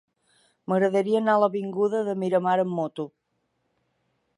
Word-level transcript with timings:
M'agradaria 0.73 1.21
anar 1.23 1.35
a 1.39 1.43
l'avinguda 1.45 2.03
de 2.09 2.17
Miramar 2.25 2.59
amb 2.67 2.77
moto. 2.83 3.11